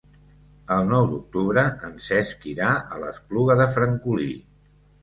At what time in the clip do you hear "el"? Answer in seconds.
0.75-0.87